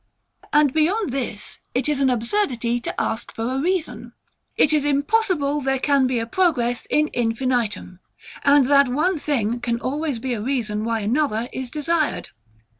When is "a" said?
3.53-3.59, 6.17-6.25, 10.33-10.41